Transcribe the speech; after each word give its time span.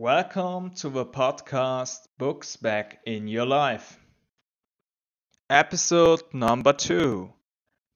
Welcome 0.00 0.70
to 0.76 0.90
the 0.90 1.04
podcast 1.04 2.06
Books 2.18 2.54
Back 2.54 3.00
in 3.04 3.26
Your 3.26 3.46
Life. 3.46 3.98
Episode 5.50 6.22
number 6.32 6.72
2 6.72 7.28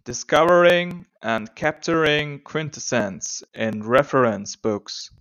Discovering 0.04 1.06
and 1.22 1.54
Capturing 1.54 2.40
Quintessence 2.40 3.44
in 3.54 3.84
Reference 3.84 4.56
Books. 4.56 5.12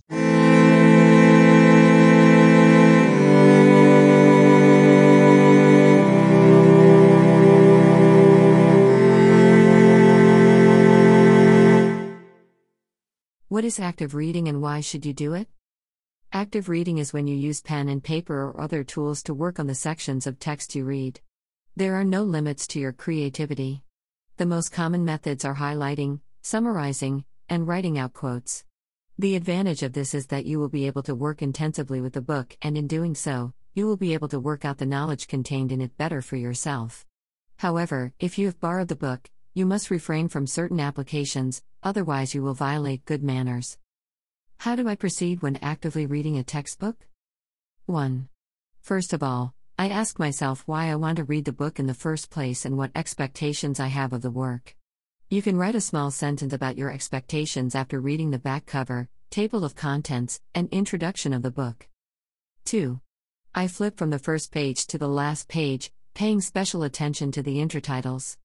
What 13.49 13.63
is 13.63 13.79
active 13.79 14.15
reading 14.15 14.47
and 14.47 14.63
why 14.63 14.81
should 14.81 15.05
you 15.05 15.13
do 15.13 15.35
it? 15.35 15.47
Active 16.33 16.69
reading 16.69 16.97
is 16.97 17.11
when 17.11 17.27
you 17.27 17.35
use 17.35 17.59
pen 17.59 17.89
and 17.89 18.01
paper 18.01 18.45
or 18.45 18.61
other 18.61 18.85
tools 18.85 19.21
to 19.21 19.33
work 19.33 19.59
on 19.59 19.67
the 19.67 19.75
sections 19.75 20.25
of 20.25 20.39
text 20.39 20.73
you 20.73 20.85
read. 20.85 21.19
There 21.75 21.95
are 21.95 22.05
no 22.05 22.23
limits 22.23 22.67
to 22.67 22.79
your 22.79 22.93
creativity. 22.93 23.83
The 24.37 24.45
most 24.45 24.71
common 24.71 25.03
methods 25.03 25.43
are 25.43 25.55
highlighting, 25.55 26.21
summarizing, 26.41 27.25
and 27.49 27.67
writing 27.67 27.99
out 27.99 28.13
quotes. 28.13 28.63
The 29.19 29.35
advantage 29.35 29.83
of 29.83 29.91
this 29.91 30.13
is 30.13 30.27
that 30.27 30.45
you 30.45 30.57
will 30.57 30.69
be 30.69 30.87
able 30.87 31.03
to 31.03 31.15
work 31.15 31.41
intensively 31.41 31.99
with 31.99 32.13
the 32.13 32.21
book, 32.21 32.55
and 32.61 32.77
in 32.77 32.87
doing 32.87 33.13
so, 33.13 33.51
you 33.73 33.85
will 33.85 33.97
be 33.97 34.13
able 34.13 34.29
to 34.29 34.39
work 34.39 34.63
out 34.63 34.77
the 34.77 34.85
knowledge 34.85 35.27
contained 35.27 35.73
in 35.73 35.81
it 35.81 35.97
better 35.97 36.21
for 36.21 36.37
yourself. 36.37 37.05
However, 37.57 38.13
if 38.21 38.37
you 38.37 38.45
have 38.45 38.61
borrowed 38.61 38.87
the 38.87 38.95
book, 38.95 39.29
you 39.53 39.65
must 39.65 39.91
refrain 39.91 40.29
from 40.29 40.47
certain 40.47 40.79
applications, 40.79 41.61
otherwise, 41.83 42.33
you 42.33 42.41
will 42.41 42.53
violate 42.53 43.03
good 43.03 43.21
manners. 43.21 43.77
How 44.61 44.75
do 44.75 44.87
I 44.87 44.93
proceed 44.93 45.41
when 45.41 45.55
actively 45.55 46.05
reading 46.05 46.37
a 46.37 46.43
textbook? 46.43 47.07
1. 47.87 48.29
First 48.79 49.11
of 49.11 49.23
all, 49.23 49.55
I 49.79 49.89
ask 49.89 50.19
myself 50.19 50.61
why 50.67 50.91
I 50.91 50.97
want 50.97 51.15
to 51.15 51.23
read 51.23 51.45
the 51.45 51.51
book 51.51 51.79
in 51.79 51.87
the 51.87 51.95
first 51.95 52.29
place 52.29 52.63
and 52.63 52.77
what 52.77 52.91
expectations 52.93 53.79
I 53.79 53.87
have 53.87 54.13
of 54.13 54.21
the 54.21 54.29
work. 54.29 54.75
You 55.31 55.41
can 55.41 55.57
write 55.57 55.73
a 55.73 55.81
small 55.81 56.11
sentence 56.11 56.53
about 56.53 56.77
your 56.77 56.91
expectations 56.91 57.73
after 57.73 57.99
reading 57.99 58.29
the 58.29 58.37
back 58.37 58.67
cover, 58.67 59.09
table 59.31 59.65
of 59.65 59.73
contents, 59.73 60.39
and 60.53 60.69
introduction 60.69 61.33
of 61.33 61.41
the 61.41 61.49
book. 61.49 61.87
2. 62.65 62.99
I 63.55 63.67
flip 63.67 63.97
from 63.97 64.11
the 64.11 64.19
first 64.19 64.51
page 64.51 64.85
to 64.85 64.99
the 64.99 65.07
last 65.07 65.47
page, 65.47 65.91
paying 66.13 66.39
special 66.39 66.83
attention 66.83 67.31
to 67.31 67.41
the 67.41 67.57
intertitles. 67.57 68.37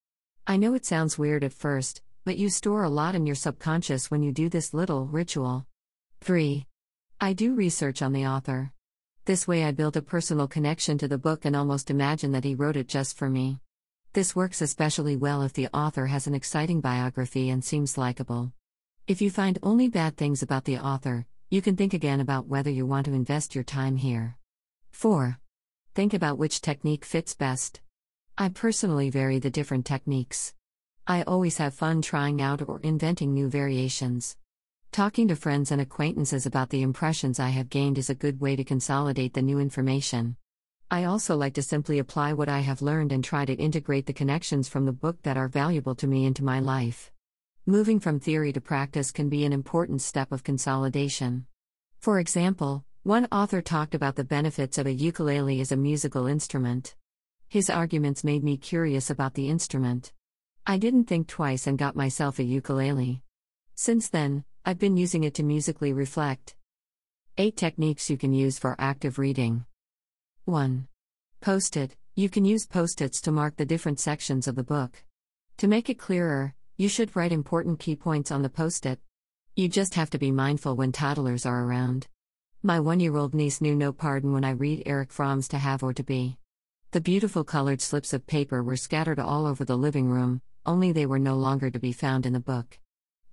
I 0.47 0.57
know 0.57 0.73
it 0.73 0.87
sounds 0.87 1.19
weird 1.19 1.45
at 1.45 1.53
first, 1.53 2.01
but 2.25 2.39
you 2.39 2.49
store 2.49 2.85
a 2.85 2.89
lot 2.89 3.15
in 3.15 3.27
your 3.27 3.37
subconscious 3.37 4.11
when 4.11 4.23
you 4.23 4.33
do 4.33 4.49
this 4.49 4.73
little 4.73 5.05
ritual. 5.05 5.67
3. 6.27 6.67
I 7.21 7.35
do 7.35 7.55
research 7.55 8.03
on 8.03 8.13
the 8.13 8.27
author. 8.27 8.73
This 9.27 9.47
way, 9.47 9.63
I 9.63 9.71
build 9.71 9.97
a 9.97 10.03
personal 10.03 10.49
connection 10.49 10.99
to 10.99 11.07
the 11.07 11.19
book 11.19 11.45
and 11.45 11.55
almost 11.55 11.89
imagine 11.89 12.33
that 12.33 12.43
he 12.43 12.57
wrote 12.57 12.77
it 12.77 12.89
just 12.89 13.17
for 13.17 13.31
me. 13.31 13.61
This 14.13 14.35
works 14.35 14.61
especially 14.61 15.15
well 15.15 15.43
if 15.43 15.53
the 15.53 15.69
author 15.69 16.07
has 16.07 16.27
an 16.27 16.35
exciting 16.35 16.81
biography 16.81 17.49
and 17.49 17.65
seems 17.65 17.97
likable. 17.97 18.53
If 19.07 19.23
you 19.23 19.31
find 19.31 19.61
only 19.63 19.89
bad 19.89 20.17
things 20.17 20.43
about 20.43 20.65
the 20.65 20.79
author, 20.79 21.27
you 21.49 21.63
can 21.63 21.77
think 21.77 21.95
again 21.95 22.19
about 22.19 22.49
whether 22.49 22.71
you 22.71 22.87
want 22.87 23.07
to 23.07 23.13
invest 23.13 23.55
your 23.55 23.63
time 23.63 23.95
here. 23.95 24.37
4. 24.91 25.39
Think 25.95 26.13
about 26.13 26.39
which 26.39 26.61
technique 26.61 27.05
fits 27.05 27.35
best. 27.35 27.81
I 28.37 28.49
personally 28.49 29.11
vary 29.11 29.39
the 29.39 29.51
different 29.51 29.87
techniques. 29.87 30.55
I 31.07 31.23
always 31.23 31.59
have 31.59 31.73
fun 31.73 32.03
trying 32.03 32.43
out 32.43 32.69
or 32.69 32.81
inventing 32.81 33.33
new 33.33 33.49
variations. 33.49 34.37
Talking 34.97 35.29
to 35.29 35.37
friends 35.37 35.73
and 35.73 35.81
acquaintances 35.83 36.47
about 36.47 36.71
the 36.71 36.81
impressions 36.81 37.39
I 37.39 37.51
have 37.51 37.69
gained 37.69 37.99
is 37.99 38.09
a 38.09 38.15
good 38.15 38.41
way 38.41 38.57
to 38.57 38.65
consolidate 38.65 39.35
the 39.35 39.43
new 39.43 39.59
information. 39.59 40.39
I 40.91 41.05
also 41.05 41.37
like 41.37 41.53
to 41.57 41.63
simply 41.63 41.99
apply 41.99 42.33
what 42.33 42.49
I 42.49 42.61
have 42.61 42.81
learned 42.81 43.13
and 43.13 43.23
try 43.23 43.45
to 43.45 43.53
integrate 43.53 44.07
the 44.07 44.15
connections 44.15 44.71
from 44.71 44.87
the 44.87 44.95
book 44.95 45.21
that 45.25 45.37
are 45.37 45.49
valuable 45.49 45.95
to 45.97 46.07
me 46.07 46.25
into 46.25 46.43
my 46.43 46.61
life. 46.61 47.13
Moving 47.67 48.01
from 48.01 48.19
theory 48.19 48.55
to 48.55 48.61
practice 48.63 49.11
can 49.11 49.29
be 49.29 49.45
an 49.45 49.53
important 49.53 50.01
step 50.01 50.33
of 50.33 50.45
consolidation. 50.45 51.45
For 51.99 52.19
example, 52.19 52.83
one 53.03 53.29
author 53.31 53.61
talked 53.61 53.95
about 53.95 54.17
the 54.17 54.25
benefits 54.25 54.79
of 54.79 54.87
a 54.87 54.95
ukulele 54.95 55.61
as 55.61 55.73
a 55.73 55.77
musical 55.77 56.27
instrument. 56.27 56.95
His 57.49 57.69
arguments 57.69 58.25
made 58.25 58.43
me 58.43 58.57
curious 58.57 59.11
about 59.11 59.35
the 59.35 59.51
instrument. 59.51 60.15
I 60.67 60.79
didn't 60.79 61.05
think 61.05 61.29
twice 61.29 61.67
and 61.67 61.77
got 61.77 61.97
myself 61.97 62.39
a 62.39 62.45
ukulele. 62.45 63.23
Since 63.79 64.09
then, 64.09 64.43
I've 64.65 64.79
been 64.79 64.97
using 64.97 65.25
it 65.25 65.35
to 65.35 65.43
musically 65.43 65.93
reflect. 65.93 66.57
8 67.37 67.55
techniques 67.59 68.09
you 68.09 68.17
can 68.17 68.33
use 68.33 68.59
for 68.59 68.75
active 68.79 69.19
reading. 69.19 69.67
1. 70.47 70.89
Post 71.43 71.77
it. 71.77 71.95
You 72.15 72.31
can 72.31 72.47
use 72.47 72.67
post 72.67 73.03
its 73.03 73.21
to 73.21 73.33
mark 73.33 73.57
the 73.57 73.67
different 73.67 74.01
sections 74.01 74.49
of 74.49 74.55
the 74.55 74.65
book. 74.65 75.05
To 75.59 75.69
make 75.69 75.91
it 75.91 75.99
clearer, 75.99 76.55
you 76.79 76.89
should 76.89 77.15
write 77.15 77.33
important 77.33 77.79
key 77.79 77.95
points 77.95 78.31
on 78.31 78.41
the 78.41 78.49
post 78.49 78.87
it. 78.87 78.99
You 79.55 79.69
just 79.69 79.95
have 79.95 80.09
to 80.11 80.19
be 80.19 80.31
mindful 80.31 80.75
when 80.75 80.91
toddlers 80.91 81.45
are 81.45 81.63
around. 81.63 82.07
My 82.63 82.81
one 82.81 82.99
year 82.99 83.19
old 83.19 83.35
niece 83.35 83.61
knew 83.61 83.75
no 83.75 83.93
pardon 83.93 84.33
when 84.33 84.45
I 84.45 84.53
read 84.53 84.85
Erich 84.87 85.13
Fromm's 85.13 85.49
To 85.49 85.59
Have 85.59 85.83
or 85.83 85.93
To 85.93 86.03
Be. 86.03 86.39
The 86.93 87.03
beautiful 87.03 87.45
colored 87.45 87.83
slips 87.83 88.15
of 88.15 88.27
paper 88.27 88.63
were 88.63 88.77
scattered 88.79 89.21
all 89.21 89.45
over 89.45 89.67
the 89.67 89.77
living 89.77 90.09
room, 90.09 90.41
only 90.65 90.93
they 90.93 91.05
were 91.05 91.19
no 91.19 91.35
longer 91.37 91.71
to 91.71 91.79
be 91.79 91.93
found 91.93 92.25
in 92.25 92.33
the 92.33 92.41
book. 92.41 92.79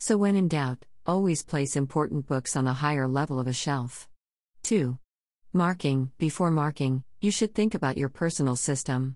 So, 0.05 0.17
when 0.17 0.35
in 0.35 0.49
doubt, 0.49 0.83
always 1.05 1.43
place 1.43 1.77
important 1.77 2.27
books 2.27 2.57
on 2.57 2.67
a 2.67 2.73
higher 2.73 3.07
level 3.07 3.39
of 3.39 3.47
a 3.47 3.53
shelf. 3.53 4.09
2. 4.63 4.97
Marking 5.53 6.11
Before 6.17 6.51
marking, 6.51 7.05
you 7.21 7.31
should 7.31 7.55
think 7.55 7.73
about 7.73 7.97
your 7.97 8.09
personal 8.09 8.57
system. 8.57 9.15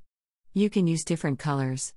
You 0.53 0.69
can 0.69 0.87
use 0.87 1.03
different 1.03 1.39
colors. 1.39 1.93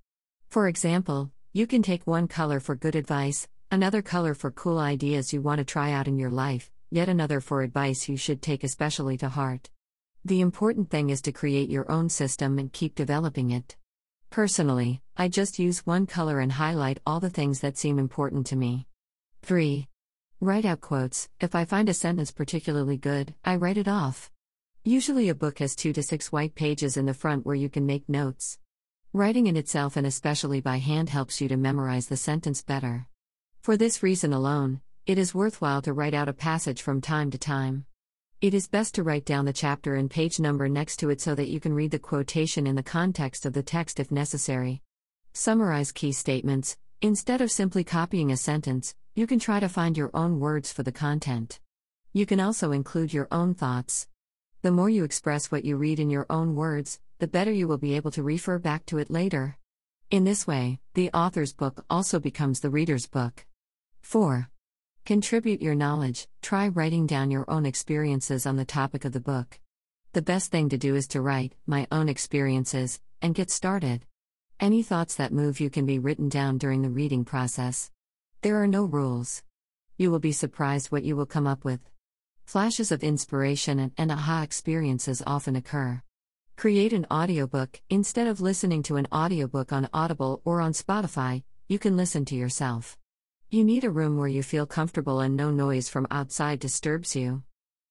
For 0.49 0.67
example, 0.67 1.31
you 1.53 1.69
can 1.69 1.85
take 1.85 2.05
one 2.05 2.27
color 2.27 2.59
for 2.59 2.75
good 2.75 2.97
advice, 2.97 3.47
another 3.71 4.03
color 4.03 4.35
for 4.35 4.51
cool 4.51 4.81
ideas 4.81 5.33
you 5.33 5.41
want 5.41 5.59
to 5.59 5.65
try 5.65 5.93
out 5.93 6.09
in 6.09 6.19
your 6.19 6.33
life, 6.33 6.69
yet 6.91 7.09
another 7.09 7.41
for 7.41 7.63
advice 7.63 8.09
you 8.09 8.17
should 8.17 8.43
take 8.43 8.65
especially 8.65 9.17
to 9.19 9.29
heart. 9.29 9.71
The 10.25 10.41
important 10.41 10.91
thing 10.91 11.11
is 11.11 11.23
to 11.23 11.31
create 11.31 11.71
your 11.71 11.89
own 11.89 12.09
system 12.09 12.59
and 12.59 12.73
keep 12.73 12.97
developing 12.97 13.53
it. 13.53 13.77
Personally, 14.31 15.03
I 15.17 15.27
just 15.27 15.59
use 15.59 15.85
one 15.85 16.07
color 16.07 16.39
and 16.39 16.53
highlight 16.53 17.01
all 17.05 17.19
the 17.19 17.31
things 17.31 17.59
that 17.61 17.77
seem 17.77 17.99
important 17.99 18.47
to 18.47 18.57
me. 18.57 18.87
3. 19.43 19.89
Write 20.41 20.65
out 20.65 20.81
quotes. 20.81 21.29
If 21.41 21.57
I 21.57 21.65
find 21.65 21.89
a 21.89 21.95
sentence 21.95 22.31
particularly 22.31 22.97
good, 22.97 23.35
I 23.45 23.57
write 23.57 23.77
it 23.77 23.89
off. 23.89 24.31
Usually, 24.85 25.29
a 25.29 25.35
book 25.35 25.59
has 25.59 25.75
two 25.75 25.93
to 25.95 26.03
six 26.05 26.31
white 26.31 26.55
pages 26.55 26.97
in 26.97 27.07
the 27.07 27.13
front 27.13 27.45
where 27.45 27.57
you 27.57 27.69
can 27.69 27.87
make 27.87 28.09
notes. 28.09 28.57
Writing 29.13 29.49
in 29.49 29.57
itself 29.57 29.97
and 29.97 30.07
especially 30.07 30.61
by 30.61 30.77
hand 30.77 31.09
helps 31.09 31.41
you 31.41 31.49
to 31.49 31.57
memorize 31.57 32.07
the 32.07 32.17
sentence 32.17 32.63
better. 32.63 33.09
For 33.63 33.77
this 33.77 34.01
reason 34.01 34.33
alone, 34.33 34.81
it 35.07 35.19
is 35.19 35.35
worthwhile 35.35 35.83
to 35.83 35.93
write 35.93 36.15
out 36.15 36.29
a 36.29 36.33
passage 36.33 36.83
from 36.83 37.01
time 37.01 37.33
to 37.33 37.39
time. 37.39 37.85
It 38.41 38.55
is 38.55 38.69
best 38.69 38.95
to 38.95 39.03
write 39.03 39.27
down 39.27 39.45
the 39.45 39.53
chapter 39.53 39.97
and 39.97 40.11
page 40.11 40.41
number 40.41 40.67
next 40.67 40.97
to 41.01 41.11
it 41.11 41.21
so 41.21 41.35
that 41.35 41.51
you 41.51 41.61
can 41.61 41.75
read 41.75 41.91
the 41.91 41.99
quotation 41.99 42.67
in 42.67 42.75
the 42.75 42.83
context 42.83 43.45
of 43.45 43.53
the 43.53 43.63
text 43.63 44.01
if 44.01 44.11
necessary. 44.11 44.81
Summarize 45.35 45.93
key 45.93 46.13
statements. 46.13 46.79
Instead 47.03 47.43
of 47.43 47.51
simply 47.51 47.85
copying 47.85 48.33
a 48.33 48.39
sentence, 48.39 48.95
you 49.15 49.27
can 49.27 49.39
try 49.39 49.61
to 49.61 49.69
find 49.69 49.95
your 49.95 50.11
own 50.15 50.41
words 50.41 50.73
for 50.73 50.83
the 50.83 50.91
content. 50.91 51.61
You 52.15 52.25
can 52.25 52.41
also 52.41 52.73
include 52.73 53.13
your 53.13 53.29
own 53.31 53.53
thoughts. 53.53 54.09
The 54.63 54.73
more 54.73 54.89
you 54.89 55.05
express 55.05 55.53
what 55.53 55.67
you 55.67 55.77
read 55.77 56.01
in 56.01 56.09
your 56.09 56.25
own 56.31 56.55
words, 56.55 56.99
the 57.19 57.29
better 57.29 57.53
you 57.53 57.69
will 57.69 57.77
be 57.77 57.95
able 57.95 58.11
to 58.13 58.23
refer 58.23 58.59
back 58.59 58.87
to 58.87 58.97
it 58.97 59.11
later. 59.11 59.59
In 60.11 60.25
this 60.25 60.47
way, 60.47 60.81
the 60.95 61.11
author's 61.13 61.53
book 61.53 61.85
also 61.91 62.19
becomes 62.19 62.61
the 62.61 62.71
reader's 62.71 63.07
book. 63.07 63.45
4. 64.01 64.50
Contribute 65.11 65.61
your 65.61 65.75
knowledge. 65.75 66.29
Try 66.41 66.69
writing 66.69 67.05
down 67.05 67.33
your 67.33 67.45
own 67.51 67.67
experiences 67.67 68.47
on 68.47 68.55
the 68.55 68.65
topic 68.65 69.05
of 69.05 69.11
the 69.11 69.19
book. 69.19 69.59
The 70.13 70.23
best 70.23 70.53
thing 70.53 70.69
to 70.69 70.79
do 70.79 70.95
is 70.95 71.09
to 71.09 71.21
write, 71.21 71.57
my 71.67 71.89
own 71.91 72.09
experiences, 72.09 73.01
and 73.21 73.35
get 73.35 73.51
started. 73.51 74.07
Any 74.61 74.85
thoughts 74.85 75.17
that 75.17 75.33
move 75.33 75.59
you 75.59 75.69
can 75.69 75.85
be 75.85 75.99
written 75.99 76.29
down 76.29 76.59
during 76.59 76.83
the 76.83 76.91
reading 76.91 77.25
process. 77.25 77.91
There 78.43 78.63
are 78.63 78.69
no 78.69 78.85
rules. 78.85 79.43
You 79.97 80.13
will 80.13 80.21
be 80.21 80.31
surprised 80.31 80.93
what 80.93 81.03
you 81.03 81.17
will 81.17 81.27
come 81.27 81.49
up 81.49 81.65
with. 81.65 81.81
Flashes 82.45 82.93
of 82.93 83.03
inspiration 83.03 83.81
and, 83.81 83.91
and 83.99 84.13
aha 84.13 84.43
experiences 84.45 85.25
often 85.27 85.57
occur. 85.57 86.01
Create 86.55 86.93
an 86.93 87.09
audiobook. 87.11 87.81
Instead 87.91 88.29
of 88.29 88.41
listening 88.41 88.85
to 88.85 88.95
an 88.95 89.09
audiobook 89.13 89.73
on 89.73 89.89
Audible 89.93 90.41
or 90.45 90.61
on 90.61 90.73
Spotify, 90.73 91.43
you 91.67 91.81
can 91.81 91.97
listen 91.97 92.25
to 92.27 92.37
yourself. 92.37 92.97
You 93.51 93.65
need 93.65 93.85
a 93.85 93.91
room 93.91 94.17
where 94.17 94.29
you 94.29 94.43
feel 94.43 94.65
comfortable 94.65 95.21
and 95.21 95.37
no 95.37 95.51
noise 95.51 95.89
from 95.89 96.07
outside 96.11 96.61
disturbs 96.61 97.17
you. 97.17 97.43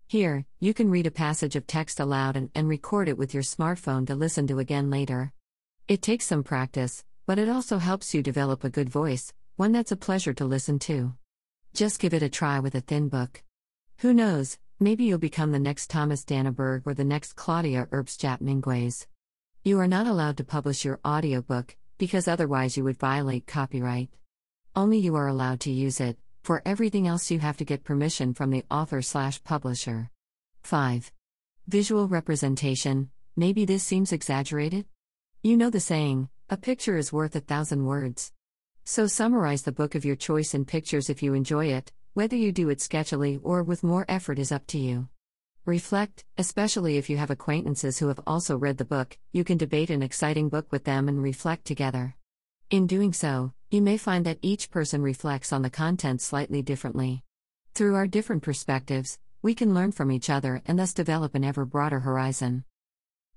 Here, 0.07 0.45
you 0.59 0.73
can 0.73 0.89
read 0.89 1.05
a 1.05 1.11
passage 1.11 1.55
of 1.55 1.67
text 1.67 1.99
aloud 1.99 2.35
and, 2.35 2.49
and 2.55 2.67
record 2.69 3.09
it 3.09 3.17
with 3.17 3.33
your 3.33 3.43
smartphone 3.43 4.07
to 4.07 4.15
listen 4.15 4.47
to 4.47 4.59
again 4.59 4.89
later. 4.89 5.33
It 5.87 6.01
takes 6.01 6.25
some 6.25 6.43
practice, 6.43 7.03
but 7.25 7.37
it 7.37 7.49
also 7.49 7.77
helps 7.77 8.13
you 8.13 8.23
develop 8.23 8.63
a 8.63 8.69
good 8.69 8.89
voice, 8.89 9.33
one 9.57 9.73
that's 9.73 9.91
a 9.91 9.97
pleasure 9.97 10.33
to 10.33 10.45
listen 10.45 10.79
to. 10.79 11.13
Just 11.73 11.99
give 11.99 12.13
it 12.13 12.23
a 12.23 12.29
try 12.29 12.59
with 12.59 12.73
a 12.73 12.81
thin 12.81 13.09
book. 13.09 13.43
Who 13.97 14.13
knows, 14.13 14.57
Maybe 14.81 15.03
you'll 15.03 15.17
become 15.17 15.51
the 15.51 15.59
next 15.59 15.89
Thomas 15.89 16.23
Danneberg 16.23 16.83
or 16.85 16.93
the 16.93 17.03
next 17.03 17.33
Claudia 17.35 17.89
Urbschat-Mingues. 17.91 19.07
You 19.65 19.77
are 19.81 19.89
not 19.89 20.07
allowed 20.07 20.37
to 20.37 20.45
publish 20.45 20.85
your 20.85 21.01
audiobook, 21.05 21.75
because 21.97 22.29
otherwise 22.29 22.77
you 22.77 22.85
would 22.85 22.97
violate 22.97 23.45
copyright. 23.45 24.09
Only 24.79 24.99
you 24.99 25.17
are 25.17 25.27
allowed 25.27 25.59
to 25.61 25.71
use 25.71 25.99
it, 25.99 26.17
for 26.41 26.61
everything 26.65 27.05
else 27.05 27.29
you 27.29 27.39
have 27.39 27.57
to 27.57 27.65
get 27.65 27.83
permission 27.83 28.33
from 28.33 28.49
the 28.49 28.63
author 28.71 29.01
slash 29.01 29.43
publisher. 29.43 30.09
5. 30.63 31.11
Visual 31.67 32.07
representation, 32.07 33.09
maybe 33.35 33.65
this 33.65 33.83
seems 33.83 34.13
exaggerated? 34.13 34.85
You 35.43 35.57
know 35.57 35.69
the 35.69 35.81
saying, 35.81 36.29
a 36.49 36.55
picture 36.55 36.95
is 36.95 37.11
worth 37.11 37.35
a 37.35 37.41
thousand 37.41 37.87
words. 37.87 38.31
So 38.85 39.05
summarize 39.05 39.63
the 39.63 39.73
book 39.73 39.95
of 39.95 40.05
your 40.05 40.15
choice 40.15 40.53
in 40.53 40.63
pictures 40.63 41.09
if 41.09 41.21
you 41.21 41.33
enjoy 41.33 41.65
it, 41.65 41.91
whether 42.13 42.37
you 42.37 42.53
do 42.53 42.69
it 42.69 42.77
sketchily 42.77 43.37
or 43.43 43.63
with 43.63 43.83
more 43.83 44.05
effort 44.07 44.39
is 44.39 44.53
up 44.53 44.65
to 44.67 44.77
you. 44.77 45.09
Reflect, 45.65 46.23
especially 46.37 46.95
if 46.95 47.09
you 47.09 47.17
have 47.17 47.31
acquaintances 47.31 47.99
who 47.99 48.07
have 48.07 48.21
also 48.25 48.57
read 48.57 48.77
the 48.77 48.85
book, 48.85 49.17
you 49.33 49.43
can 49.43 49.57
debate 49.57 49.89
an 49.89 50.01
exciting 50.01 50.47
book 50.47 50.71
with 50.71 50.85
them 50.85 51.09
and 51.09 51.21
reflect 51.21 51.65
together. 51.65 52.15
In 52.69 52.87
doing 52.87 53.11
so, 53.11 53.51
you 53.71 53.83
may 53.83 53.97
find 53.97 54.25
that 54.25 54.39
each 54.41 54.71
person 54.71 55.01
reflects 55.01 55.53
on 55.53 55.61
the 55.61 55.69
content 55.69 56.21
slightly 56.21 56.63
differently. 56.63 57.23
Through 57.75 57.93
our 57.93 58.07
different 58.07 58.41
perspectives, 58.41 59.19
we 59.43 59.53
can 59.53 59.75
learn 59.75 59.91
from 59.91 60.11
each 60.11 60.27
other 60.29 60.63
and 60.65 60.79
thus 60.79 60.91
develop 60.93 61.35
an 61.35 61.43
ever 61.43 61.65
broader 61.65 61.99
horizon. 61.99 62.63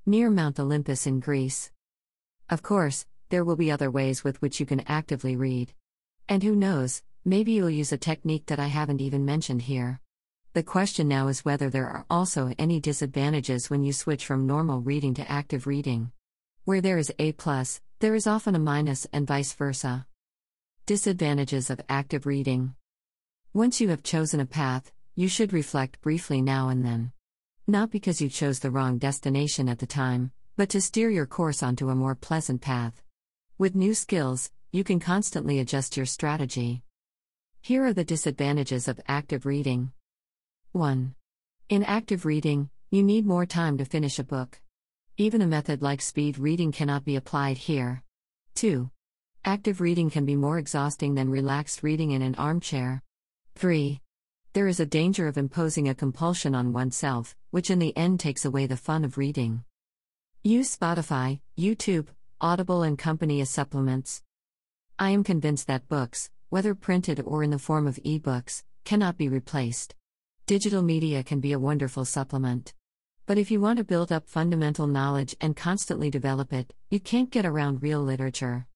Near 0.07 0.31
Mount 0.31 0.59
Olympus 0.59 1.07
in 1.07 1.21
Greece. 1.21 1.71
Of 2.49 2.63
course, 2.63 3.05
there 3.29 3.45
will 3.45 3.57
be 3.57 3.71
other 3.71 3.91
ways 3.91 4.25
with 4.25 4.41
which 4.41 4.59
you 4.59 4.65
can 4.65 4.81
actively 4.81 5.37
read. 5.37 5.75
And 6.31 6.43
who 6.43 6.57
knows, 6.57 7.03
maybe 7.27 7.53
you'll 7.53 7.69
use 7.69 7.93
a 7.93 7.99
technique 7.99 8.47
that 8.47 8.59
I 8.59 8.69
haven't 8.69 9.03
even 9.03 9.27
mentioned 9.27 9.63
here. 9.63 10.01
The 10.55 10.63
question 10.63 11.09
now 11.09 11.29
is 11.29 11.45
whether 11.45 11.69
there 11.69 11.89
are 11.89 12.07
also 12.09 12.55
any 12.59 12.81
disadvantages 12.81 13.69
when 13.69 13.85
you 13.85 13.93
switch 13.93 14.25
from 14.25 14.47
normal 14.47 14.81
reading 14.81 15.13
to 15.15 15.31
active 15.31 15.67
reading. 15.67 16.11
Where 16.65 16.81
there 16.81 16.99
is 16.99 17.13
a 17.19 17.33
plus, 17.33 17.83
there 18.01 18.15
is 18.15 18.27
often 18.27 18.55
a 18.55 18.59
minus, 18.59 19.07
and 19.13 19.27
vice 19.27 19.53
versa. 19.53 20.07
Disadvantages 20.85 21.71
of 21.71 21.81
active 21.89 22.27
reading. 22.27 22.75
Once 23.55 23.81
you 23.81 23.91
have 23.91 24.03
chosen 24.03 24.41
a 24.41 24.47
path, 24.47 24.91
you 25.15 25.29
should 25.29 25.53
reflect 25.53 26.01
briefly 26.01 26.43
now 26.43 26.71
and 26.71 26.85
then. 26.85 27.13
Not 27.69 27.93
because 27.93 28.21
you 28.21 28.29
chose 28.29 28.59
the 28.59 28.73
wrong 28.73 28.99
destination 28.99 29.69
at 29.69 29.79
the 29.79 29.87
time, 29.87 30.33
but 30.57 30.69
to 30.71 30.81
steer 30.81 31.09
your 31.09 31.25
course 31.25 31.63
onto 31.63 31.89
a 31.89 31.95
more 31.95 32.17
pleasant 32.17 32.63
path. 32.63 33.01
With 33.59 33.77
new 33.77 33.95
skills, 33.95 34.51
you 34.73 34.83
can 34.83 34.99
constantly 34.99 35.61
adjust 35.61 35.97
your 35.97 36.05
strategy. 36.05 36.83
Here 37.61 37.87
are 37.87 37.93
the 37.93 38.03
disadvantages 38.03 38.89
of 38.89 39.01
active 39.07 39.47
reading 39.47 39.93
1. 40.73 41.15
In 41.69 41.85
active 41.85 42.25
reading, 42.25 42.71
you 42.91 43.05
need 43.05 43.25
more 43.25 43.47
time 43.47 43.79
to 43.79 43.85
finish 43.85 44.19
a 44.19 44.25
book. 44.25 44.61
Even 45.17 45.43
a 45.43 45.47
method 45.47 45.81
like 45.81 46.01
speed 46.01 46.39
reading 46.39 46.73
cannot 46.73 47.05
be 47.05 47.15
applied 47.15 47.59
here. 47.59 48.03
2. 48.57 48.91
Active 49.45 49.81
reading 49.81 50.09
can 50.09 50.25
be 50.25 50.37
more 50.37 50.57
exhausting 50.57 51.17
than 51.17 51.29
relaxed 51.29 51.83
reading 51.83 52.13
in 52.13 52.23
an 52.23 52.37
armchair. 52.37 53.03
3. 53.57 54.01
There 54.53 54.69
is 54.69 54.79
a 54.79 54.87
danger 54.87 55.27
of 55.27 55.37
imposing 55.37 55.89
a 55.89 55.97
compulsion 55.97 56.55
on 56.55 56.73
oneself, 56.73 57.35
which 57.51 57.69
in 57.69 57.81
the 57.81 57.97
end 57.97 58.21
takes 58.21 58.45
away 58.45 58.67
the 58.67 58.77
fun 58.77 59.05
of 59.05 59.19
reading. 59.19 59.65
Use 60.45 60.77
Spotify, 60.77 61.41
YouTube, 61.59 62.07
Audible, 62.41 62.85
and 62.85 62.97
Company 62.97 63.41
as 63.41 63.51
supplements. 63.51 64.23
I 64.97 65.11
am 65.11 65.25
convinced 65.25 65.67
that 65.67 65.89
books, 65.89 66.31
whether 66.51 66.77
printed 66.77 67.21
or 67.25 67.43
in 67.43 67.51
the 67.51 67.59
form 67.59 67.89
of 67.89 67.99
ebooks, 68.05 68.63
cannot 68.85 69.19
be 69.19 69.29
replaced. 69.29 69.97
Digital 70.47 70.83
media 70.83 71.25
can 71.25 71.41
be 71.41 71.51
a 71.51 71.59
wonderful 71.59 72.05
supplement. 72.05 72.75
But 73.27 73.39
if 73.39 73.51
you 73.51 73.61
want 73.61 73.79
to 73.79 73.85
build 73.85 74.13
up 74.13 74.29
fundamental 74.29 74.87
knowledge 74.87 75.35
and 75.41 75.57
constantly 75.57 76.11
develop 76.11 76.53
it, 76.53 76.73
you 76.91 77.01
can't 77.01 77.31
get 77.31 77.45
around 77.45 77.83
real 77.83 78.01
literature. 78.01 78.69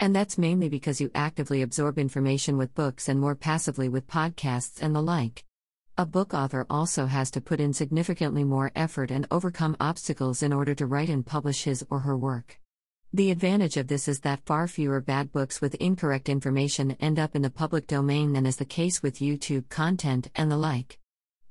And 0.00 0.16
that's 0.16 0.38
mainly 0.38 0.70
because 0.70 0.98
you 0.98 1.10
actively 1.14 1.60
absorb 1.60 1.98
information 1.98 2.56
with 2.56 2.74
books 2.74 3.06
and 3.06 3.20
more 3.20 3.34
passively 3.34 3.90
with 3.90 4.06
podcasts 4.06 4.80
and 4.80 4.94
the 4.96 5.02
like. 5.02 5.44
A 5.98 6.06
book 6.06 6.32
author 6.32 6.66
also 6.70 7.04
has 7.04 7.30
to 7.32 7.42
put 7.42 7.60
in 7.60 7.74
significantly 7.74 8.42
more 8.42 8.72
effort 8.74 9.10
and 9.10 9.26
overcome 9.30 9.76
obstacles 9.78 10.42
in 10.42 10.54
order 10.54 10.74
to 10.74 10.86
write 10.86 11.10
and 11.10 11.26
publish 11.26 11.64
his 11.64 11.84
or 11.90 11.98
her 12.00 12.16
work. 12.16 12.58
The 13.12 13.30
advantage 13.30 13.76
of 13.76 13.88
this 13.88 14.08
is 14.08 14.20
that 14.20 14.46
far 14.46 14.66
fewer 14.68 15.02
bad 15.02 15.32
books 15.32 15.60
with 15.60 15.74
incorrect 15.74 16.30
information 16.30 16.92
end 16.92 17.18
up 17.18 17.36
in 17.36 17.42
the 17.42 17.50
public 17.50 17.86
domain 17.86 18.32
than 18.32 18.46
is 18.46 18.56
the 18.56 18.64
case 18.64 19.02
with 19.02 19.18
YouTube 19.18 19.68
content 19.68 20.30
and 20.34 20.50
the 20.50 20.56
like. 20.56 20.99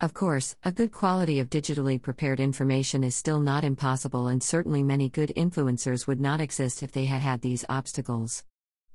Of 0.01 0.13
course, 0.13 0.55
a 0.63 0.71
good 0.71 0.93
quality 0.93 1.39
of 1.39 1.49
digitally 1.49 2.01
prepared 2.01 2.39
information 2.39 3.03
is 3.03 3.15
still 3.15 3.41
not 3.41 3.65
impossible, 3.65 4.29
and 4.29 4.41
certainly 4.41 4.81
many 4.81 5.09
good 5.09 5.33
influencers 5.35 6.07
would 6.07 6.21
not 6.21 6.39
exist 6.39 6.81
if 6.81 6.93
they 6.93 7.03
had 7.03 7.21
had 7.21 7.41
these 7.41 7.65
obstacles. 7.67 8.45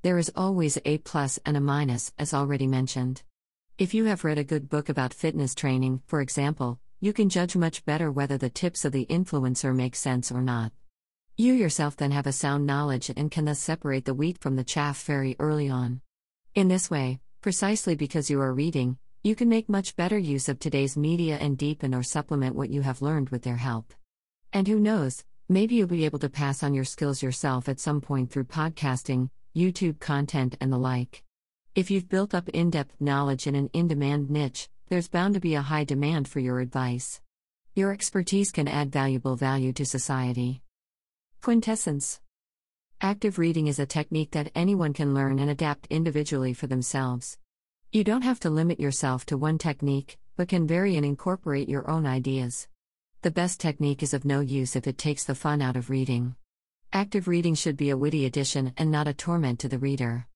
There 0.00 0.16
is 0.16 0.32
always 0.34 0.78
a 0.86 0.96
plus 0.98 1.38
and 1.44 1.58
a 1.58 1.60
minus, 1.60 2.10
as 2.18 2.32
already 2.32 2.66
mentioned. 2.66 3.22
If 3.76 3.92
you 3.92 4.06
have 4.06 4.24
read 4.24 4.38
a 4.38 4.44
good 4.44 4.70
book 4.70 4.88
about 4.88 5.12
fitness 5.12 5.54
training, 5.54 6.00
for 6.06 6.22
example, 6.22 6.80
you 7.00 7.12
can 7.12 7.28
judge 7.28 7.54
much 7.54 7.84
better 7.84 8.10
whether 8.10 8.38
the 8.38 8.48
tips 8.48 8.86
of 8.86 8.92
the 8.92 9.04
influencer 9.10 9.76
make 9.76 9.96
sense 9.96 10.32
or 10.32 10.40
not. 10.40 10.72
You 11.36 11.52
yourself 11.52 11.98
then 11.98 12.12
have 12.12 12.26
a 12.26 12.32
sound 12.32 12.64
knowledge 12.64 13.10
and 13.14 13.30
can 13.30 13.44
thus 13.44 13.58
separate 13.58 14.06
the 14.06 14.14
wheat 14.14 14.38
from 14.38 14.56
the 14.56 14.64
chaff 14.64 15.04
very 15.04 15.36
early 15.38 15.68
on. 15.68 16.00
In 16.54 16.68
this 16.68 16.90
way, 16.90 17.20
precisely 17.42 17.94
because 17.94 18.30
you 18.30 18.40
are 18.40 18.54
reading, 18.54 18.96
you 19.24 19.34
can 19.34 19.48
make 19.48 19.70
much 19.70 19.96
better 19.96 20.18
use 20.18 20.50
of 20.50 20.58
today's 20.58 20.98
media 20.98 21.38
and 21.40 21.56
deepen 21.56 21.94
or 21.94 22.02
supplement 22.02 22.54
what 22.54 22.68
you 22.68 22.82
have 22.82 23.00
learned 23.00 23.30
with 23.30 23.42
their 23.42 23.56
help. 23.56 23.94
And 24.52 24.68
who 24.68 24.78
knows, 24.78 25.24
maybe 25.48 25.76
you'll 25.76 25.86
be 25.86 26.04
able 26.04 26.18
to 26.18 26.28
pass 26.28 26.62
on 26.62 26.74
your 26.74 26.84
skills 26.84 27.22
yourself 27.22 27.66
at 27.66 27.80
some 27.80 28.02
point 28.02 28.30
through 28.30 28.44
podcasting, 28.44 29.30
YouTube 29.56 29.98
content, 29.98 30.58
and 30.60 30.70
the 30.70 30.76
like. 30.76 31.22
If 31.74 31.90
you've 31.90 32.10
built 32.10 32.34
up 32.34 32.50
in 32.50 32.68
depth 32.68 33.00
knowledge 33.00 33.46
in 33.46 33.54
an 33.54 33.70
in 33.72 33.88
demand 33.88 34.28
niche, 34.28 34.68
there's 34.90 35.08
bound 35.08 35.32
to 35.32 35.40
be 35.40 35.54
a 35.54 35.62
high 35.62 35.84
demand 35.84 36.28
for 36.28 36.40
your 36.40 36.60
advice. 36.60 37.22
Your 37.74 37.92
expertise 37.92 38.52
can 38.52 38.68
add 38.68 38.92
valuable 38.92 39.36
value 39.36 39.72
to 39.72 39.86
society. 39.86 40.60
Quintessence 41.40 42.20
Active 43.00 43.38
reading 43.38 43.68
is 43.68 43.78
a 43.78 43.86
technique 43.86 44.32
that 44.32 44.52
anyone 44.54 44.92
can 44.92 45.14
learn 45.14 45.38
and 45.38 45.48
adapt 45.48 45.86
individually 45.86 46.52
for 46.52 46.66
themselves. 46.66 47.38
You 47.94 48.02
don't 48.02 48.22
have 48.22 48.40
to 48.40 48.50
limit 48.50 48.80
yourself 48.80 49.24
to 49.26 49.36
one 49.36 49.56
technique, 49.56 50.18
but 50.36 50.48
can 50.48 50.66
vary 50.66 50.96
and 50.96 51.06
incorporate 51.06 51.68
your 51.68 51.88
own 51.88 52.06
ideas. 52.06 52.66
The 53.22 53.30
best 53.30 53.60
technique 53.60 54.02
is 54.02 54.12
of 54.12 54.24
no 54.24 54.40
use 54.40 54.74
if 54.74 54.88
it 54.88 54.98
takes 54.98 55.22
the 55.22 55.36
fun 55.36 55.62
out 55.62 55.76
of 55.76 55.90
reading. 55.90 56.34
Active 56.92 57.28
reading 57.28 57.54
should 57.54 57.76
be 57.76 57.90
a 57.90 57.96
witty 57.96 58.26
addition 58.26 58.72
and 58.76 58.90
not 58.90 59.06
a 59.06 59.14
torment 59.14 59.60
to 59.60 59.68
the 59.68 59.78
reader. 59.78 60.26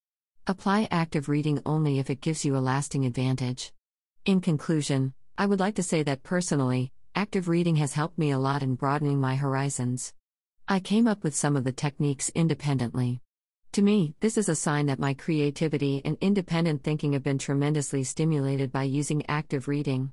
Apply 0.46 0.86
active 0.92 1.28
reading 1.28 1.60
only 1.66 1.98
if 1.98 2.10
it 2.10 2.20
gives 2.20 2.44
you 2.44 2.56
a 2.56 2.62
lasting 2.62 3.04
advantage. 3.04 3.72
In 4.24 4.40
conclusion, 4.40 5.12
I 5.36 5.46
would 5.46 5.58
like 5.58 5.74
to 5.74 5.82
say 5.82 6.04
that 6.04 6.22
personally, 6.22 6.92
active 7.16 7.48
reading 7.48 7.74
has 7.74 7.94
helped 7.94 8.18
me 8.18 8.30
a 8.30 8.38
lot 8.38 8.62
in 8.62 8.76
broadening 8.76 9.20
my 9.20 9.34
horizons. 9.34 10.14
I 10.68 10.78
came 10.78 11.08
up 11.08 11.24
with 11.24 11.34
some 11.34 11.56
of 11.56 11.64
the 11.64 11.72
techniques 11.72 12.30
independently. 12.36 13.20
To 13.72 13.82
me, 13.82 14.14
this 14.20 14.38
is 14.38 14.48
a 14.48 14.56
sign 14.56 14.86
that 14.86 14.98
my 14.98 15.14
creativity 15.14 16.00
and 16.04 16.16
independent 16.20 16.82
thinking 16.82 17.12
have 17.12 17.22
been 17.22 17.38
tremendously 17.38 18.02
stimulated 18.02 18.72
by 18.72 18.84
using 18.84 19.28
active 19.28 19.68
reading. 19.68 20.12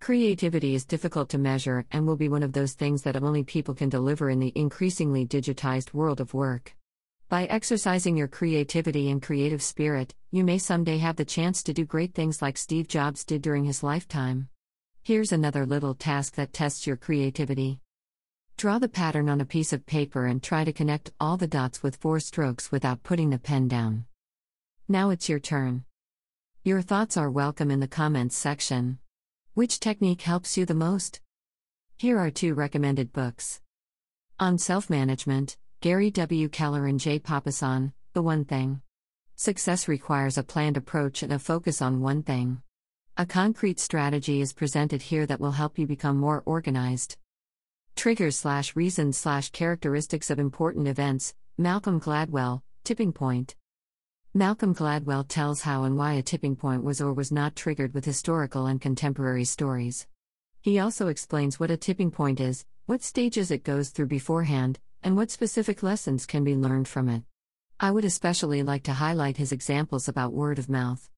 Creativity 0.00 0.74
is 0.74 0.84
difficult 0.84 1.28
to 1.30 1.38
measure 1.38 1.84
and 1.90 2.06
will 2.06 2.16
be 2.16 2.28
one 2.28 2.42
of 2.42 2.52
those 2.52 2.72
things 2.74 3.02
that 3.02 3.16
only 3.16 3.42
people 3.42 3.74
can 3.74 3.88
deliver 3.88 4.30
in 4.30 4.38
the 4.38 4.52
increasingly 4.54 5.26
digitized 5.26 5.92
world 5.92 6.20
of 6.20 6.32
work. 6.32 6.76
By 7.28 7.46
exercising 7.46 8.16
your 8.16 8.28
creativity 8.28 9.10
and 9.10 9.22
creative 9.22 9.62
spirit, 9.62 10.14
you 10.30 10.44
may 10.44 10.58
someday 10.58 10.98
have 10.98 11.16
the 11.16 11.24
chance 11.24 11.62
to 11.64 11.72
do 11.72 11.84
great 11.84 12.14
things 12.14 12.40
like 12.40 12.56
Steve 12.56 12.88
Jobs 12.88 13.24
did 13.24 13.42
during 13.42 13.64
his 13.64 13.82
lifetime. 13.82 14.48
Here's 15.02 15.32
another 15.32 15.66
little 15.66 15.94
task 15.94 16.36
that 16.36 16.52
tests 16.52 16.86
your 16.86 16.96
creativity. 16.96 17.80
Draw 18.56 18.78
the 18.78 18.88
pattern 18.88 19.28
on 19.28 19.40
a 19.40 19.44
piece 19.44 19.72
of 19.72 19.86
paper 19.86 20.26
and 20.26 20.42
try 20.42 20.64
to 20.64 20.72
connect 20.72 21.12
all 21.18 21.36
the 21.36 21.46
dots 21.46 21.82
with 21.82 21.96
four 21.96 22.20
strokes 22.20 22.70
without 22.70 23.02
putting 23.02 23.30
the 23.30 23.38
pen 23.38 23.66
down. 23.68 24.04
Now 24.88 25.10
it's 25.10 25.28
your 25.28 25.40
turn. 25.40 25.84
Your 26.62 26.80
thoughts 26.80 27.16
are 27.16 27.30
welcome 27.30 27.70
in 27.70 27.80
the 27.80 27.88
comments 27.88 28.36
section. 28.36 28.98
Which 29.54 29.80
technique 29.80 30.22
helps 30.22 30.56
you 30.56 30.64
the 30.64 30.74
most? 30.74 31.20
Here 31.96 32.18
are 32.18 32.30
two 32.30 32.54
recommended 32.54 33.12
books. 33.12 33.60
On 34.38 34.58
Self 34.58 34.88
Management, 34.88 35.56
Gary 35.80 36.10
W. 36.10 36.48
Keller 36.48 36.86
and 36.86 37.00
Jay 37.00 37.18
Papasan, 37.18 37.92
The 38.12 38.22
One 38.22 38.44
Thing. 38.44 38.80
Success 39.34 39.88
requires 39.88 40.38
a 40.38 40.44
planned 40.44 40.76
approach 40.76 41.24
and 41.24 41.32
a 41.32 41.38
focus 41.40 41.82
on 41.82 42.00
one 42.00 42.22
thing. 42.22 42.62
A 43.16 43.26
concrete 43.26 43.80
strategy 43.80 44.40
is 44.40 44.52
presented 44.52 45.02
here 45.02 45.26
that 45.26 45.40
will 45.40 45.50
help 45.50 45.78
you 45.78 45.86
become 45.86 46.16
more 46.16 46.42
organized. 46.46 47.16
Triggers 47.96 48.36
slash 48.36 48.74
reasons 48.74 49.16
slash 49.16 49.50
characteristics 49.50 50.30
of 50.30 50.38
important 50.38 50.88
events, 50.88 51.34
Malcolm 51.58 52.00
Gladwell, 52.00 52.62
Tipping 52.84 53.12
Point. 53.12 53.54
Malcolm 54.34 54.74
Gladwell 54.74 55.26
tells 55.28 55.60
how 55.60 55.84
and 55.84 55.96
why 55.96 56.14
a 56.14 56.22
tipping 56.22 56.56
point 56.56 56.82
was 56.82 57.02
or 57.02 57.12
was 57.12 57.30
not 57.30 57.54
triggered 57.54 57.92
with 57.92 58.06
historical 58.06 58.66
and 58.66 58.80
contemporary 58.80 59.44
stories. 59.44 60.06
He 60.62 60.78
also 60.78 61.08
explains 61.08 61.60
what 61.60 61.70
a 61.70 61.76
tipping 61.76 62.10
point 62.10 62.40
is, 62.40 62.64
what 62.86 63.02
stages 63.02 63.50
it 63.50 63.62
goes 63.62 63.90
through 63.90 64.06
beforehand, 64.06 64.78
and 65.02 65.16
what 65.16 65.30
specific 65.30 65.82
lessons 65.82 66.24
can 66.24 66.44
be 66.44 66.56
learned 66.56 66.88
from 66.88 67.10
it. 67.10 67.22
I 67.78 67.90
would 67.90 68.06
especially 68.06 68.62
like 68.62 68.84
to 68.84 68.94
highlight 68.94 69.36
his 69.36 69.52
examples 69.52 70.08
about 70.08 70.32
word 70.32 70.58
of 70.58 70.70
mouth. 70.70 71.10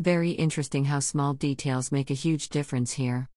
Very 0.00 0.32
interesting 0.32 0.86
how 0.86 0.98
small 0.98 1.34
details 1.34 1.92
make 1.92 2.10
a 2.10 2.14
huge 2.14 2.48
difference 2.48 2.92
here. 2.92 3.28